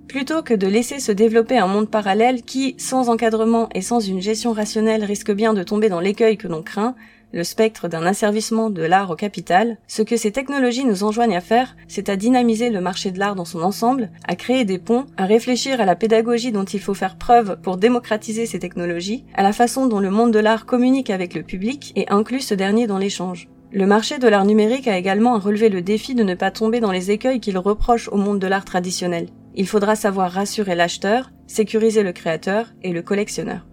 Plutôt 0.07 0.43
que 0.43 0.53
de 0.53 0.67
laisser 0.67 0.99
se 0.99 1.11
développer 1.11 1.57
un 1.57 1.67
monde 1.67 1.89
parallèle 1.89 2.43
qui, 2.43 2.75
sans 2.77 3.09
encadrement 3.09 3.67
et 3.73 3.81
sans 3.81 3.99
une 3.99 4.21
gestion 4.21 4.53
rationnelle, 4.53 5.03
risque 5.03 5.31
bien 5.31 5.53
de 5.53 5.63
tomber 5.63 5.89
dans 5.89 5.99
l'écueil 5.99 6.37
que 6.37 6.47
l'on 6.47 6.61
craint, 6.61 6.95
le 7.33 7.43
spectre 7.43 7.87
d'un 7.87 8.05
asservissement 8.05 8.69
de 8.69 8.83
l'art 8.83 9.09
au 9.09 9.15
capital, 9.15 9.77
ce 9.87 10.03
que 10.03 10.17
ces 10.17 10.31
technologies 10.31 10.85
nous 10.85 11.03
enjoignent 11.03 11.35
à 11.35 11.41
faire, 11.41 11.75
c'est 11.87 12.07
à 12.07 12.15
dynamiser 12.15 12.69
le 12.69 12.79
marché 12.79 13.11
de 13.11 13.17
l'art 13.17 13.35
dans 13.35 13.43
son 13.43 13.63
ensemble, 13.63 14.11
à 14.27 14.35
créer 14.35 14.65
des 14.65 14.77
ponts, 14.77 15.07
à 15.17 15.25
réfléchir 15.25 15.81
à 15.81 15.85
la 15.85 15.95
pédagogie 15.95 16.51
dont 16.51 16.63
il 16.63 16.79
faut 16.79 16.93
faire 16.93 17.17
preuve 17.17 17.57
pour 17.61 17.77
démocratiser 17.77 18.45
ces 18.45 18.59
technologies, 18.59 19.25
à 19.33 19.41
la 19.41 19.51
façon 19.51 19.87
dont 19.87 19.99
le 19.99 20.11
monde 20.11 20.31
de 20.31 20.39
l'art 20.39 20.67
communique 20.67 21.09
avec 21.09 21.33
le 21.33 21.41
public 21.41 21.91
et 21.95 22.07
inclut 22.09 22.41
ce 22.41 22.53
dernier 22.53 22.85
dans 22.85 22.99
l'échange. 22.99 23.49
Le 23.71 23.87
marché 23.87 24.19
de 24.19 24.27
l'art 24.27 24.45
numérique 24.45 24.87
a 24.87 24.99
également 24.99 25.39
relevé 25.39 25.69
le 25.69 25.81
défi 25.81 26.13
de 26.13 26.21
ne 26.21 26.35
pas 26.35 26.51
tomber 26.51 26.79
dans 26.79 26.91
les 26.91 27.09
écueils 27.09 27.39
qu'il 27.39 27.57
reproche 27.57 28.07
au 28.09 28.17
monde 28.17 28.37
de 28.37 28.45
l'art 28.45 28.65
traditionnel. 28.65 29.29
Il 29.55 29.67
faudra 29.67 29.95
savoir 29.95 30.31
rassurer 30.31 30.75
l'acheteur, 30.75 31.31
sécuriser 31.47 32.03
le 32.03 32.11
créateur 32.11 32.67
et 32.83 32.91
le 32.91 33.01
collectionneur. 33.01 33.65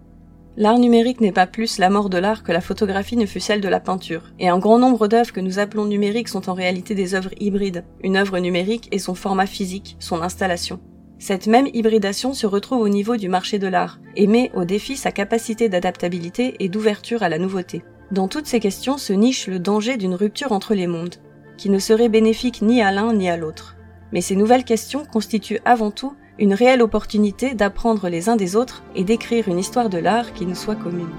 L'art 0.57 0.79
numérique 0.79 1.21
n'est 1.21 1.31
pas 1.31 1.47
plus 1.47 1.77
la 1.77 1.89
mort 1.89 2.09
de 2.09 2.17
l'art 2.17 2.43
que 2.43 2.51
la 2.51 2.59
photographie 2.59 3.15
ne 3.15 3.25
fut 3.25 3.39
celle 3.39 3.61
de 3.61 3.69
la 3.69 3.79
peinture, 3.79 4.33
et 4.37 4.49
un 4.49 4.59
grand 4.59 4.79
nombre 4.79 5.07
d'œuvres 5.07 5.31
que 5.31 5.39
nous 5.39 5.59
appelons 5.59 5.85
numériques 5.85 6.27
sont 6.27 6.49
en 6.49 6.53
réalité 6.53 6.93
des 6.93 7.15
œuvres 7.15 7.31
hybrides, 7.39 7.85
une 8.03 8.17
œuvre 8.17 8.37
numérique 8.37 8.89
et 8.91 8.99
son 8.99 9.15
format 9.15 9.45
physique, 9.45 9.95
son 9.99 10.21
installation. 10.21 10.81
Cette 11.19 11.47
même 11.47 11.67
hybridation 11.73 12.33
se 12.33 12.47
retrouve 12.47 12.81
au 12.81 12.89
niveau 12.89 13.15
du 13.15 13.29
marché 13.29 13.59
de 13.59 13.67
l'art, 13.67 13.99
et 14.17 14.27
met 14.27 14.51
au 14.53 14.65
défi 14.65 14.97
sa 14.97 15.11
capacité 15.11 15.69
d'adaptabilité 15.69 16.55
et 16.59 16.67
d'ouverture 16.67 17.23
à 17.23 17.29
la 17.29 17.37
nouveauté. 17.37 17.83
Dans 18.11 18.27
toutes 18.27 18.47
ces 18.47 18.59
questions 18.59 18.97
se 18.97 19.13
niche 19.13 19.47
le 19.47 19.59
danger 19.59 19.95
d'une 19.95 20.15
rupture 20.15 20.51
entre 20.51 20.73
les 20.73 20.87
mondes, 20.87 21.15
qui 21.55 21.69
ne 21.69 21.79
serait 21.79 22.09
bénéfique 22.09 22.61
ni 22.61 22.81
à 22.81 22.91
l'un 22.91 23.13
ni 23.13 23.29
à 23.29 23.37
l'autre. 23.37 23.77
Mais 24.11 24.19
ces 24.19 24.35
nouvelles 24.35 24.65
questions 24.65 25.05
constituent 25.05 25.61
avant 25.63 25.91
tout 25.91 26.13
une 26.39 26.53
réelle 26.53 26.81
opportunité 26.81 27.53
d'apprendre 27.53 28.09
les 28.09 28.29
uns 28.29 28.35
des 28.35 28.55
autres 28.55 28.83
et 28.95 29.03
d'écrire 29.03 29.47
une 29.47 29.59
histoire 29.59 29.89
de 29.89 29.97
l'art 29.97 30.33
qui 30.33 30.45
nous 30.45 30.55
soit 30.55 30.75
commune. 30.75 31.09